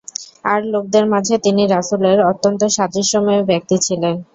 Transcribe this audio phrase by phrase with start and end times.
[0.45, 4.15] আর লোকদের মাঝে তিনি রাসূলের অত্যন্ত সাদৃশ্যময় ব্যক্তি ছিলেন।